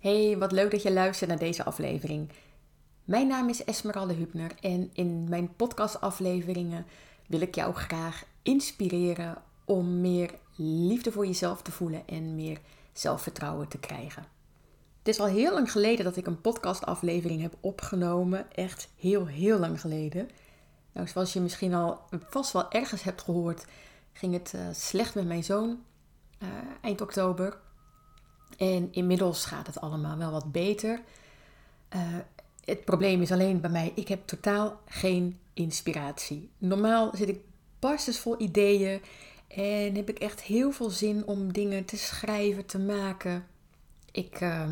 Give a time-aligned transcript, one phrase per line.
[0.00, 2.30] Hey, wat leuk dat je luistert naar deze aflevering.
[3.04, 6.86] Mijn naam is Esmeralda Hubner en in mijn podcastafleveringen
[7.26, 12.58] wil ik jou graag inspireren om meer liefde voor jezelf te voelen en meer
[12.92, 14.24] zelfvertrouwen te krijgen.
[14.98, 18.52] Het is al heel lang geleden dat ik een podcastaflevering heb opgenomen.
[18.52, 20.28] Echt heel, heel lang geleden.
[20.92, 23.64] Nou, zoals je misschien al vast wel ergens hebt gehoord,
[24.12, 25.82] ging het uh, slecht met mijn zoon
[26.42, 26.48] uh,
[26.80, 27.58] eind oktober.
[28.56, 31.00] En inmiddels gaat het allemaal wel wat beter.
[31.94, 32.00] Uh,
[32.64, 36.50] het probleem is alleen bij mij, ik heb totaal geen inspiratie.
[36.58, 37.40] Normaal zit ik
[37.78, 39.00] barstensvol ideeën
[39.48, 43.46] en heb ik echt heel veel zin om dingen te schrijven, te maken.
[44.12, 44.64] Ik, uh,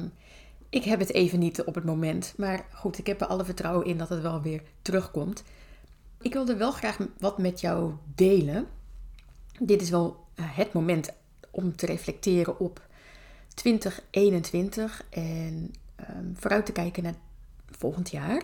[0.68, 2.34] ik heb het even niet op het moment.
[2.36, 5.42] Maar goed, ik heb er alle vertrouwen in dat het wel weer terugkomt.
[6.20, 8.66] Ik wilde wel graag wat met jou delen.
[9.60, 11.10] Dit is wel uh, het moment
[11.50, 12.87] om te reflecteren op
[13.58, 15.72] 2021 en
[16.10, 17.14] um, vooruit te kijken naar
[17.70, 18.42] volgend jaar.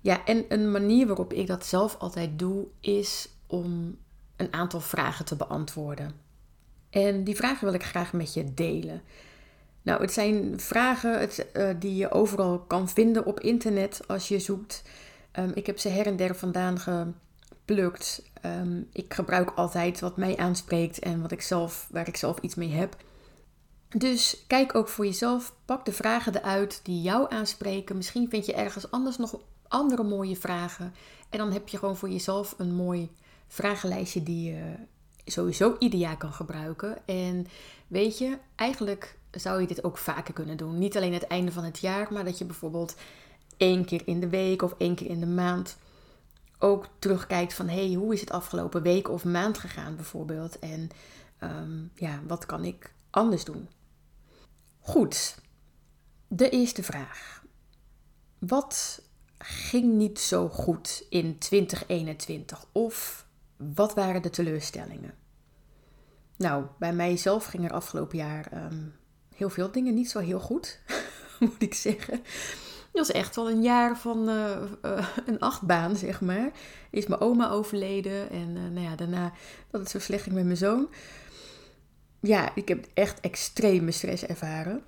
[0.00, 3.96] Ja, en een manier waarop ik dat zelf altijd doe is om
[4.36, 6.12] een aantal vragen te beantwoorden.
[6.90, 9.02] En die vragen wil ik graag met je delen.
[9.82, 14.38] Nou, het zijn vragen het, uh, die je overal kan vinden op internet als je
[14.38, 14.82] zoekt.
[15.38, 18.22] Um, ik heb ze her en der vandaan geplukt.
[18.44, 22.54] Um, ik gebruik altijd wat mij aanspreekt en wat ik zelf, waar ik zelf iets
[22.54, 22.96] mee heb.
[23.88, 25.54] Dus kijk ook voor jezelf.
[25.64, 27.96] Pak de vragen eruit die jou aanspreken.
[27.96, 30.94] Misschien vind je ergens anders nog andere mooie vragen.
[31.30, 33.10] En dan heb je gewoon voor jezelf een mooi
[33.46, 34.74] vragenlijstje die je
[35.24, 37.06] sowieso ieder jaar kan gebruiken.
[37.06, 37.46] En
[37.86, 40.78] weet je, eigenlijk zou je dit ook vaker kunnen doen.
[40.78, 42.94] Niet alleen het einde van het jaar, maar dat je bijvoorbeeld
[43.56, 45.76] één keer in de week of één keer in de maand
[46.58, 50.58] ook terugkijkt van hey, hoe is het afgelopen week of maand gegaan bijvoorbeeld.
[50.58, 50.88] En
[51.42, 53.68] um, ja, wat kan ik anders doen?
[54.88, 55.34] Goed,
[56.28, 57.42] de eerste vraag.
[58.38, 59.02] Wat
[59.38, 62.64] ging niet zo goed in 2021?
[62.72, 63.26] Of
[63.56, 65.14] wat waren de teleurstellingen?
[66.36, 68.94] Nou, bij mijzelf ging er afgelopen jaar um,
[69.34, 70.80] heel veel dingen niet zo heel goed,
[71.40, 72.14] moet ik zeggen.
[72.14, 76.50] Het was echt wel een jaar van uh, uh, een achtbaan, zeg maar.
[76.90, 79.32] Is mijn oma overleden en uh, nou ja, daarna
[79.70, 80.88] dat het zo slecht ging met mijn zoon
[82.20, 84.82] ja, ik heb echt extreme stress ervaren.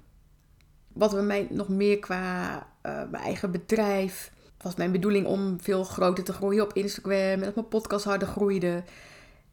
[0.93, 4.33] Wat bij mij nog meer qua uh, mijn eigen bedrijf.
[4.59, 7.21] was mijn bedoeling om veel groter te groeien op Instagram.
[7.21, 8.83] En dat mijn podcast harder groeide.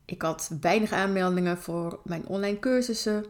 [0.05, 3.25] Ik had weinig aanmeldingen voor mijn online cursussen.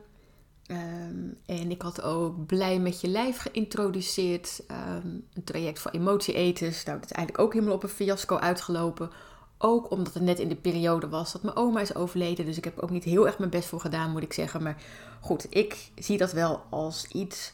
[0.71, 4.63] Um, en ik had ook Blij met je lijf geïntroduceerd.
[4.71, 6.83] Um, een traject voor emotieeters.
[6.83, 9.09] Nou, dat is eigenlijk ook helemaal op een fiasco uitgelopen.
[9.57, 12.45] Ook omdat het net in de periode was dat mijn oma is overleden.
[12.45, 14.63] Dus ik heb ook niet heel erg mijn best voor gedaan, moet ik zeggen.
[14.63, 14.81] Maar
[15.21, 17.53] goed, ik zie dat wel als iets.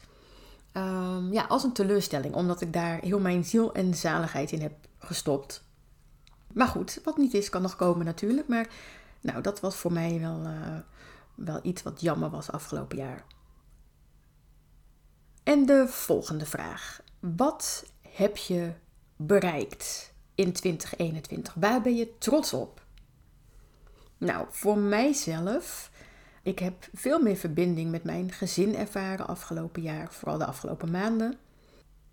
[0.74, 2.34] Um, ja, als een teleurstelling.
[2.34, 5.64] Omdat ik daar heel mijn ziel en zaligheid in heb gestopt.
[6.54, 8.48] Maar goed, wat niet is, kan nog komen natuurlijk.
[8.48, 8.68] Maar
[9.22, 10.78] nou, dat was voor mij wel, uh,
[11.36, 13.26] wel iets wat jammer was afgelopen jaar.
[15.44, 17.02] En de volgende vraag.
[17.20, 18.74] Wat heb je
[19.16, 20.13] bereikt?
[20.36, 21.54] In 2021?
[21.54, 22.82] Waar ben je trots op?
[24.18, 25.92] Nou, voor mijzelf,
[26.44, 31.38] ik heb veel meer verbinding met mijn gezin ervaren afgelopen jaar, vooral de afgelopen maanden.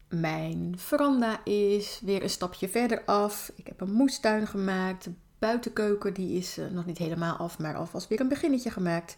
[0.08, 3.53] Mijn veranda is weer een stapje verder af.
[3.54, 5.04] Ik heb een moestuin gemaakt.
[5.04, 9.16] De buitenkeuken die is uh, nog niet helemaal af, maar alvast weer een beginnetje gemaakt.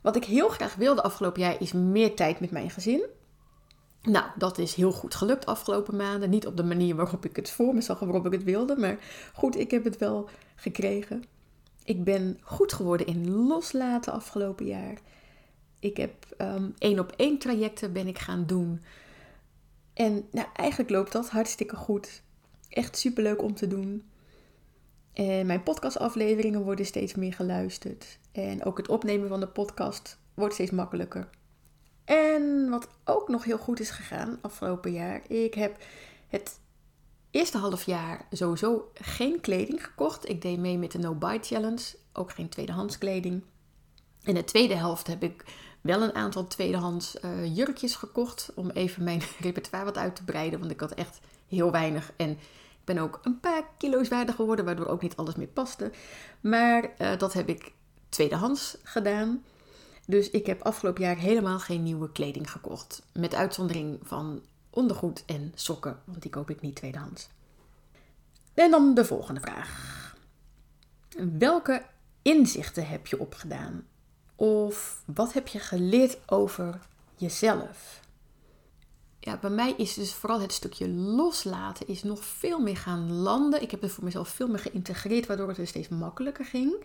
[0.00, 3.04] Wat ik heel graag wilde afgelopen jaar is meer tijd met mijn gezin.
[4.06, 6.30] Nou, dat is heel goed gelukt afgelopen maanden.
[6.30, 8.76] Niet op de manier waarop ik het voor me zag en waarop ik het wilde.
[8.76, 8.98] Maar
[9.34, 11.24] goed, ik heb het wel gekregen.
[11.84, 14.98] Ik ben goed geworden in loslaten afgelopen jaar.
[15.78, 18.82] Ik heb um, één op één trajecten ben ik gaan doen.
[19.94, 22.22] En nou, eigenlijk loopt dat hartstikke goed.
[22.68, 24.04] Echt superleuk om te doen.
[25.12, 28.18] En mijn podcastafleveringen worden steeds meer geluisterd.
[28.32, 31.28] En ook het opnemen van de podcast wordt steeds makkelijker.
[32.06, 35.30] En wat ook nog heel goed is gegaan afgelopen jaar.
[35.30, 35.76] Ik heb
[36.28, 36.60] het
[37.30, 40.28] eerste half jaar sowieso geen kleding gekocht.
[40.28, 41.96] Ik deed mee met de No Buy Challenge.
[42.12, 43.42] Ook geen tweedehands kleding.
[44.22, 45.44] In de tweede helft heb ik
[45.80, 48.52] wel een aantal tweedehands uh, jurkjes gekocht.
[48.54, 50.58] Om even mijn repertoire wat uit te breiden.
[50.58, 52.12] Want ik had echt heel weinig.
[52.16, 54.64] En ik ben ook een paar kilo's zwaarder geworden.
[54.64, 55.90] Waardoor ook niet alles meer paste.
[56.40, 57.72] Maar uh, dat heb ik
[58.08, 59.44] tweedehands gedaan.
[60.06, 63.02] Dus ik heb afgelopen jaar helemaal geen nieuwe kleding gekocht.
[63.12, 67.28] Met uitzondering van ondergoed en sokken, want die koop ik niet tweedehands.
[68.54, 70.14] En dan de volgende vraag.
[71.38, 71.82] Welke
[72.22, 73.86] inzichten heb je opgedaan?
[74.34, 76.78] Of wat heb je geleerd over
[77.16, 78.00] jezelf.
[79.20, 83.62] Ja, bij mij is dus vooral het stukje loslaten is nog veel meer gaan landen.
[83.62, 86.84] Ik heb het voor mezelf veel meer geïntegreerd, waardoor het dus steeds makkelijker ging.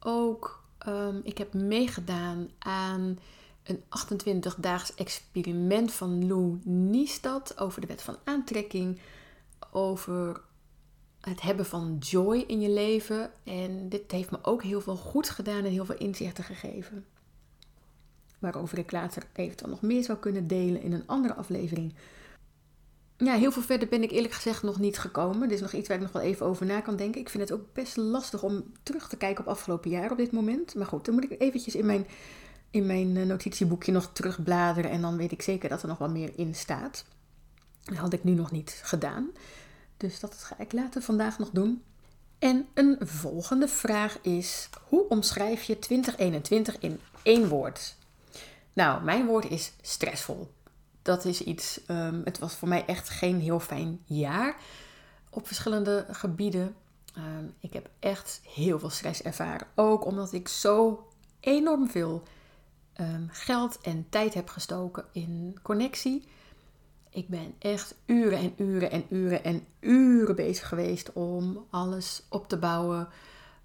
[0.00, 3.18] Ook, um, ik heb meegedaan aan
[3.62, 9.00] een 28-daags experiment van Lou Niestad over de wet van aantrekking,
[9.70, 10.40] over
[11.20, 13.30] het hebben van joy in je leven.
[13.44, 17.06] En dit heeft me ook heel veel goed gedaan en heel veel inzichten gegeven.
[18.38, 21.94] Waarover ik later eventueel nog meer zou kunnen delen in een andere aflevering.
[23.18, 25.48] Ja, heel veel verder ben ik eerlijk gezegd nog niet gekomen.
[25.48, 27.20] Dit is nog iets waar ik nog wel even over na kan denken.
[27.20, 30.32] Ik vind het ook best lastig om terug te kijken op afgelopen jaar op dit
[30.32, 30.74] moment.
[30.74, 32.06] Maar goed, dan moet ik eventjes in mijn,
[32.70, 34.90] in mijn eh, notitieboekje nog terugbladeren.
[34.90, 37.04] En dan weet ik zeker dat er nog wel meer in staat.
[37.82, 39.30] Dat had ik nu nog niet gedaan.
[39.96, 41.82] Dus dat ga ik later vandaag nog doen.
[42.38, 47.96] En een volgende vraag is: hoe omschrijf je 2021 in één woord?
[48.72, 50.54] Nou, mijn woord is stressvol.
[51.06, 54.56] Dat is iets, um, het was voor mij echt geen heel fijn jaar
[55.30, 56.74] op verschillende gebieden.
[57.18, 59.66] Um, ik heb echt heel veel stress ervaren.
[59.74, 61.06] Ook omdat ik zo
[61.40, 62.22] enorm veel
[63.00, 66.28] um, geld en tijd heb gestoken in connectie.
[67.10, 72.48] Ik ben echt uren en uren en uren en uren bezig geweest om alles op
[72.48, 73.08] te bouwen.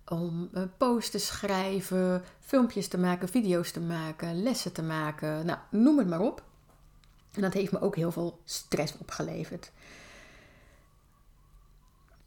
[0.05, 5.45] Om uh, posts te schrijven, filmpjes te maken, video's te maken, lessen te maken.
[5.45, 6.49] Nou, noem het maar op.
[7.33, 9.71] En dat heeft me ook heel veel stress opgeleverd.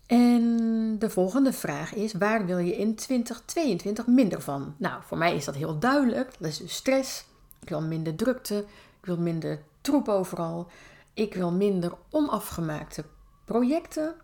[0.07, 4.75] En de volgende vraag is: waar wil je in 2022 minder van?
[4.77, 6.35] Nou, voor mij is dat heel duidelijk.
[6.39, 7.25] Dat is dus stress.
[7.61, 8.59] Ik wil minder drukte.
[9.01, 10.69] Ik wil minder troep overal.
[11.15, 13.05] Ik wil minder onafgemaakte
[13.45, 14.15] projecten,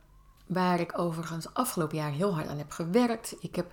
[0.46, 3.36] waar ik overigens afgelopen jaar heel hard aan heb gewerkt.
[3.40, 3.72] Ik heb,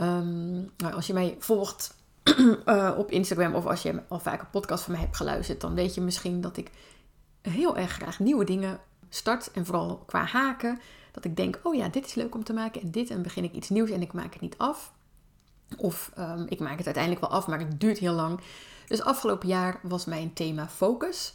[0.00, 4.50] um, nou, als je mij volgt uh, op Instagram of als je al vaak een
[4.50, 6.70] podcast van mij hebt geluisterd, dan weet je misschien dat ik
[7.42, 9.50] heel erg graag nieuwe dingen start.
[9.50, 10.80] En vooral qua haken.
[11.12, 13.10] Dat ik denk, oh ja, dit is leuk om te maken en dit.
[13.10, 14.92] En begin ik iets nieuws en ik maak het niet af.
[15.76, 18.40] Of um, ik maak het uiteindelijk wel af, maar het duurt heel lang.
[18.86, 21.34] Dus afgelopen jaar was mijn thema focus.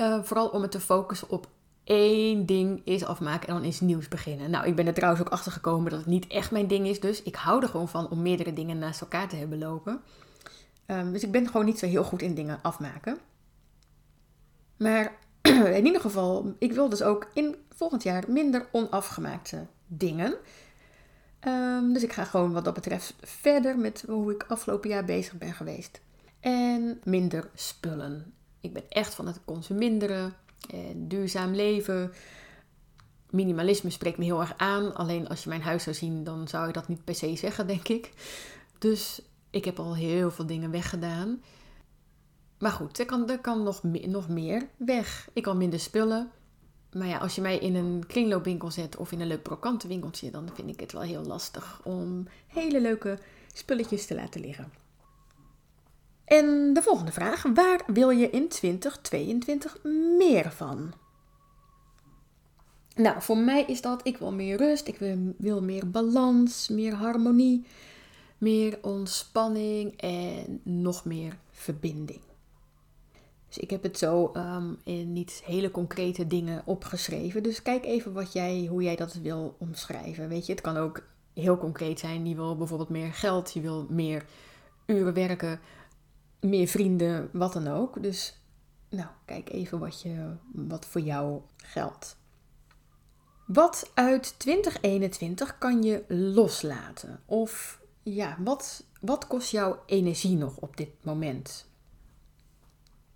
[0.00, 1.46] Uh, vooral om het te focussen op
[1.90, 4.50] één ding is afmaken en dan is nieuws beginnen.
[4.50, 7.00] Nou, ik ben er trouwens ook achter gekomen dat het niet echt mijn ding is.
[7.00, 10.00] Dus ik hou er gewoon van om meerdere dingen naast elkaar te hebben lopen.
[10.86, 13.18] Um, dus ik ben gewoon niet zo heel goed in dingen afmaken.
[14.76, 15.12] Maar
[15.78, 20.34] in ieder geval, ik wil dus ook in volgend jaar minder onafgemaakte dingen.
[21.46, 25.38] Um, dus ik ga gewoon wat dat betreft verder met hoe ik afgelopen jaar bezig
[25.38, 26.00] ben geweest.
[26.40, 28.34] En minder spullen.
[28.60, 30.34] Ik ben echt van het consuminderen en
[30.94, 32.12] duurzaam leven.
[33.30, 34.94] Minimalisme spreekt me heel erg aan.
[34.94, 37.66] Alleen als je mijn huis zou zien, dan zou je dat niet per se zeggen,
[37.66, 38.12] denk ik.
[38.78, 41.42] Dus ik heb al heel veel dingen weggedaan.
[42.58, 45.28] Maar goed, er kan, er kan nog, nog meer weg.
[45.32, 46.30] Ik kan minder spullen.
[46.92, 50.48] Maar ja, als je mij in een kringloopwinkel zet of in een leuk brokantenwinkeltje, dan
[50.54, 53.18] vind ik het wel heel lastig om hele leuke
[53.52, 54.72] spulletjes te laten liggen.
[56.30, 59.78] En de volgende vraag: waar wil je in 2022
[60.18, 60.92] meer van?
[62.94, 64.98] Nou, voor mij is dat ik wil meer rust, ik
[65.38, 67.66] wil, meer balans, meer harmonie,
[68.38, 72.20] meer ontspanning en nog meer verbinding.
[73.48, 77.42] Dus ik heb het zo um, in niet hele concrete dingen opgeschreven.
[77.42, 80.28] Dus kijk even wat jij, hoe jij dat wil omschrijven.
[80.28, 81.02] Weet je, het kan ook
[81.34, 82.26] heel concreet zijn.
[82.26, 84.24] Je wil bijvoorbeeld meer geld, je wil meer
[84.86, 85.60] uren werken,
[86.40, 88.02] meer vrienden, wat dan ook.
[88.02, 88.40] Dus
[88.88, 92.16] nou, kijk even wat, je, wat voor jou geldt.
[93.46, 97.20] Wat uit 2021 kan je loslaten?
[97.26, 101.68] Of ja, wat, wat kost jou energie nog op dit moment?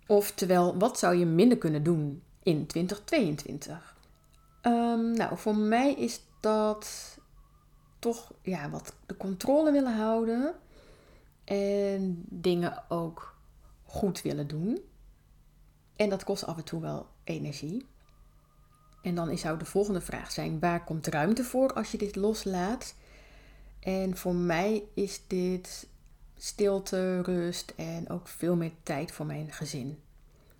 [0.07, 3.95] Oftewel, wat zou je minder kunnen doen in 2022?
[4.61, 7.17] Um, ehm, nou, voor mij is dat
[7.99, 10.55] toch ja, wat de controle willen houden.
[11.45, 13.35] En dingen ook
[13.83, 14.79] goed willen doen.
[15.95, 17.85] En dat kost af en toe wel energie.
[19.01, 22.95] En dan zou de volgende vraag zijn: waar komt ruimte voor als je dit loslaat?
[23.79, 25.87] En voor mij is dit
[26.37, 29.99] stilte, rust en ook veel meer tijd voor mijn gezin.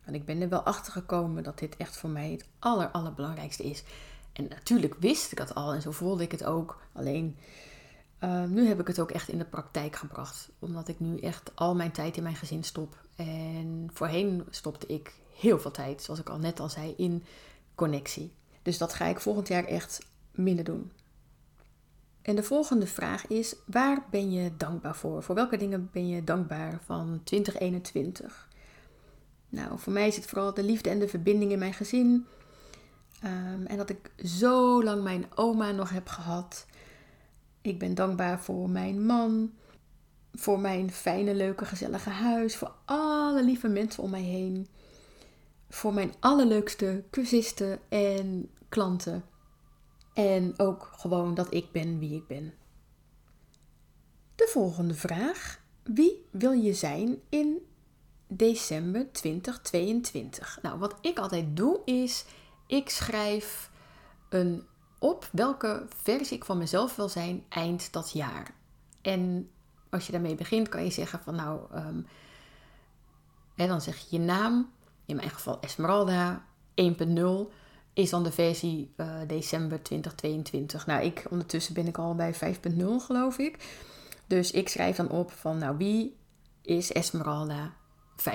[0.03, 3.63] Want ik ben er wel achter gekomen dat dit echt voor mij het aller, allerbelangrijkste
[3.63, 3.83] is.
[4.33, 6.81] En natuurlijk wist ik dat al en zo voelde ik het ook.
[6.93, 7.37] Alleen
[8.25, 10.49] Ehm, nu heb ik het ook echt in de praktijk gebracht.
[10.59, 13.03] Omdat ik nu echt al mijn tijd in mijn gezin stop.
[13.15, 17.23] En voorheen stopte ik heel veel tijd, zoals ik al net al zei, in
[17.75, 18.33] connectie.
[18.61, 20.91] Dus dat ga ik volgend jaar echt minder doen.
[22.21, 25.23] En de volgende vraag is: waar ben je dankbaar voor?
[25.23, 28.47] Voor welke dingen ben je dankbaar van 2021?
[29.49, 32.25] Nou, voor mij is het vooral de liefde en de verbinding in mijn gezin.
[33.21, 36.65] Ehm, en dat ik zo lang mijn oma nog heb gehad.
[37.65, 39.53] Ik ben dankbaar voor mijn man,
[40.33, 44.67] voor mijn fijne, leuke, gezellige huis, voor alle lieve mensen om mij heen,
[45.69, 49.23] voor mijn allerleukste cursisten en klanten.
[50.13, 52.53] En ook gewoon dat ik ben wie ik ben.
[54.35, 55.59] De volgende vraag.
[55.83, 57.57] Wie wil je zijn in
[58.27, 60.59] december 2022?
[60.61, 62.25] Nou, wat ik altijd doe is,
[62.67, 63.71] ik schrijf
[64.29, 64.63] een
[65.05, 68.53] op welke versie ik van mezelf wil zijn eind dat jaar.
[69.01, 69.49] En
[69.89, 71.59] als je daarmee begint, kan je zeggen van nou,
[73.55, 74.69] en dan zeg je je naam,
[75.05, 76.45] in mijn geval Esmeralda
[76.81, 77.53] 1.0
[77.93, 80.85] is dan de versie uh, december 2022.
[80.85, 82.39] Nou, ik ondertussen ben ik al bij 5.0
[82.97, 83.83] geloof ik.
[84.27, 86.17] Dus ik schrijf dan op van nou wie
[86.61, 87.73] is Esmeralda
[88.17, 88.27] 5.0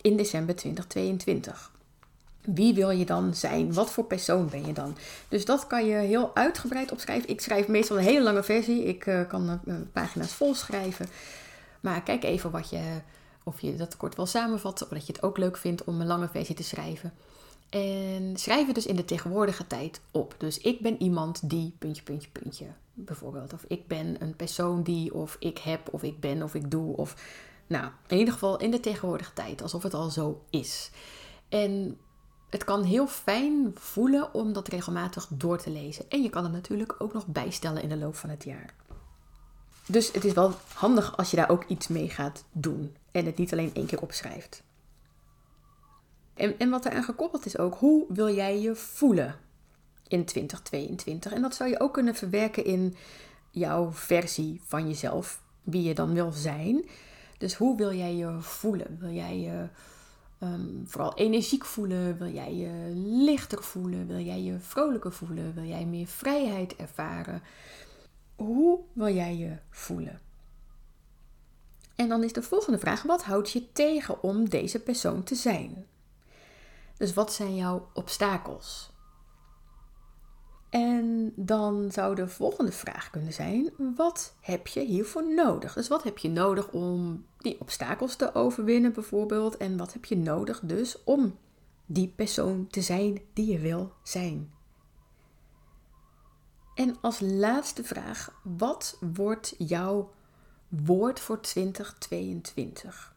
[0.00, 1.73] in december 2022.
[2.44, 3.72] Wie wil je dan zijn?
[3.72, 4.96] Wat voor persoon ben je dan?
[5.28, 7.28] Dus dat kan je heel uitgebreid opschrijven.
[7.28, 8.84] Ik schrijf meestal een hele lange versie.
[8.84, 11.06] Ik uh, kan uh, pagina's vol schrijven.
[11.80, 13.00] Maar kijk even wat je,
[13.44, 14.86] of je dat kort wil samenvatten.
[14.86, 17.12] Of dat je het ook leuk vindt om een lange versie te schrijven.
[17.70, 20.34] En schrijf het dus in de tegenwoordige tijd op.
[20.38, 23.52] Dus ik ben iemand die, puntje, puntje, puntje, bijvoorbeeld.
[23.52, 26.96] Of ik ben een persoon die, of ik heb, of ik ben, of ik doe.
[26.96, 27.16] Of,
[27.66, 30.90] nou, in ieder geval in de tegenwoordige tijd, alsof het al zo is.
[31.48, 31.98] En
[32.50, 36.04] het kan heel fijn voelen om dat regelmatig door te lezen.
[36.08, 38.74] En je kan het natuurlijk ook nog bijstellen in de loop van het jaar.
[39.86, 42.96] Dus het is wel handig als je daar ook iets mee gaat doen.
[43.10, 44.62] En het niet alleen één keer opschrijft.
[46.34, 49.36] En, en wat eraan gekoppeld is ook, hoe wil jij je voelen
[50.08, 51.32] in 2022?
[51.32, 52.96] En dat zou je ook kunnen verwerken in
[53.50, 56.84] jouw versie van jezelf, wie je dan wil zijn.
[57.38, 58.96] Dus hoe wil jij je voelen?
[59.00, 59.68] Wil jij je
[60.44, 62.18] Ehm, vooral energiek voelen?
[62.18, 62.92] Wil jij je
[63.24, 64.06] lichter voelen?
[64.06, 65.54] Wil jij je vrolijker voelen?
[65.54, 67.42] Wil jij meer vrijheid ervaren?
[68.36, 70.20] Hoe wil jij je voelen?
[71.96, 75.86] En dan is de volgende vraag: wat houdt je tegen om deze persoon te zijn?
[76.96, 78.92] Dus wat zijn jouw obstakels?
[80.74, 85.74] En dan zou de volgende vraag kunnen zijn: wat heb je hiervoor nodig?
[85.74, 89.56] Dus wat heb je nodig om die obstakels te overwinnen, bijvoorbeeld?
[89.56, 91.38] En wat heb je nodig dus om
[91.86, 94.52] die persoon te zijn die je wil zijn?
[96.74, 100.10] En als laatste vraag: wat wordt jouw
[100.68, 103.14] woord voor 2022?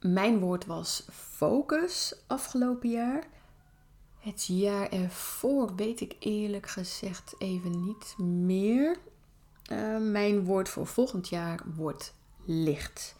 [0.00, 3.33] Mijn woord was focus afgelopen jaar.
[4.24, 8.96] Het jaar ervoor weet ik eerlijk gezegd even niet meer.
[9.72, 12.14] Uh, mijn woord voor volgend jaar wordt
[12.44, 13.14] licht.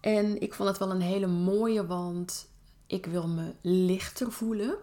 [0.00, 2.48] En ik vond het wel een hele mooie, want
[2.86, 4.76] ik wil me lichter voelen.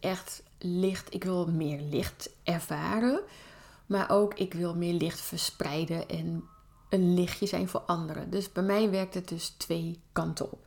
[0.00, 1.14] Echt licht.
[1.14, 3.20] Ik wil meer licht ervaren.
[3.86, 6.44] Maar ook ik wil meer licht verspreiden en
[6.88, 8.30] een lichtje zijn voor anderen.
[8.30, 10.66] Dus bij mij werkt het dus twee kanten op.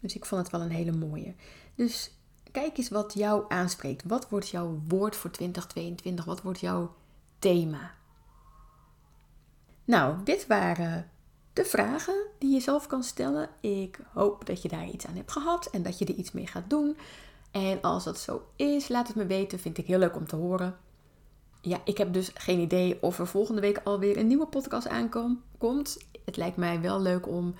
[0.00, 1.34] Dus ik vond het wel een hele mooie.
[1.74, 2.10] Dus
[2.54, 4.02] kijk eens wat jou aanspreekt.
[4.06, 6.24] Wat wordt jouw woord voor 2022?
[6.24, 6.94] Wat wordt jouw
[7.38, 7.94] thema?
[9.84, 11.10] Nou, dit waren
[11.52, 13.48] de vragen die je zelf kan stellen.
[13.60, 16.46] Ik hoop dat je daar iets aan hebt gehad en dat je er iets mee
[16.46, 16.96] gaat doen.
[17.50, 19.58] En als dat zo is, laat het me weten.
[19.58, 20.76] Vind ik heel leuk om te horen.
[21.60, 25.98] Ja, ik heb dus geen idee of er volgende week alweer een nieuwe podcast aankomt.
[26.24, 27.54] Het lijkt mij wel leuk om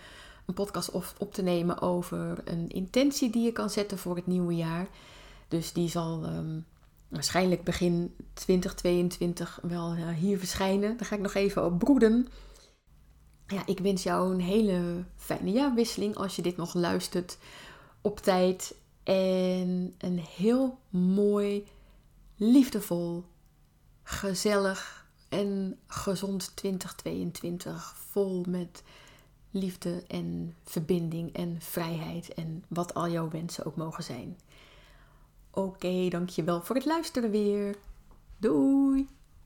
[0.46, 4.54] een podcast op te nemen over een intentie die je kan zetten voor het nieuwe
[4.54, 4.88] jaar.
[5.48, 6.60] Dus die zal ehm,
[7.08, 10.96] waarschijnlijk begin 2022 wel uh, hier verschijnen.
[10.96, 12.28] Daar ga ik nog even op broeden.
[13.46, 17.38] Ja, ik wens jou een hele fijne jaarwisseling als je dit nog luistert
[18.00, 18.74] op tijd.
[19.02, 21.66] En een heel mooi,
[22.36, 23.24] liefdevol,
[24.02, 27.94] gezellig en gezond 2022.
[28.10, 28.82] Vol met
[29.54, 34.38] liefde en verbinding en vrijheid en wat al jouw wensen ook mogen zijn.
[35.50, 37.76] Oké, dankjewel voor het luisteren weer.
[38.38, 39.08] Doei!